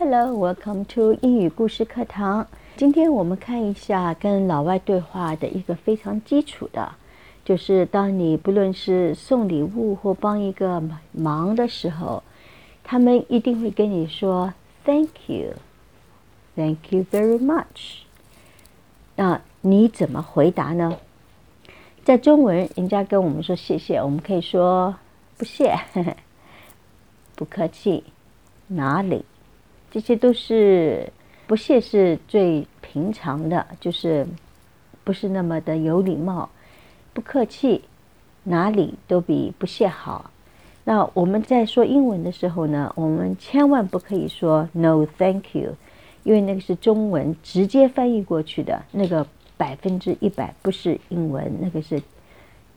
[0.00, 2.46] Hello, welcome to 英语故事课堂。
[2.76, 6.92] 今天我们看一下跟老外对话的一个非常基础的，
[7.44, 10.80] 就是当你不论是送礼物或帮一个
[11.10, 12.22] 忙的时候，
[12.84, 15.54] 他们一定会跟你说 “Thank you,
[16.54, 18.02] Thank you very much”。
[19.16, 20.96] 那你怎么回答呢？
[22.04, 24.94] 在中文，人家跟我们说谢谢，我们可以说
[25.36, 25.76] 不谢，
[27.34, 28.04] 不客气，
[28.68, 29.24] 哪里？
[29.98, 31.12] 这些都是
[31.48, 34.24] 不屑是最平常的，就是
[35.02, 36.48] 不是那么的有礼貌、
[37.12, 37.82] 不客气，
[38.44, 40.30] 哪里都比不屑好。
[40.84, 45.74] 那我们在说英文的时候呢，我们千万不可以说 “No, thank you”，
[46.22, 52.00] 因为那个是中文直接翻译过去的，那个百分之一百不是英文，那个是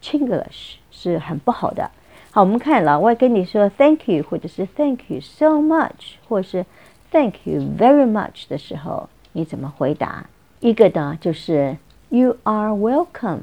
[0.01, 1.91] Chinglish，是很不好的。
[2.31, 6.65] 好，我们看老外跟你说 “Thank you” 或者是 “Thank you so much” 或者是
[7.10, 10.26] Thank you very much 的时候，你怎么回答？
[10.60, 13.42] 一个呢就是 You are welcome，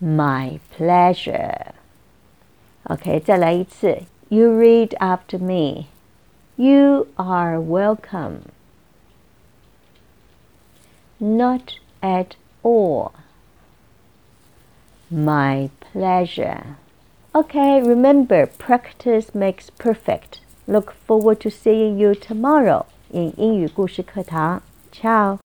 [0.00, 1.72] My pleasure.
[2.84, 4.02] OK，再来一次。
[4.28, 5.86] You read after me.
[6.56, 8.40] You are welcome.
[11.18, 12.30] Not at
[12.62, 13.12] all.
[15.10, 16.76] My pleasure.
[17.34, 20.40] Okay, remember, practice makes perfect.
[20.66, 24.62] Look forward to seeing you tomorrow in 英语故事课堂。
[24.90, 25.38] Ciao.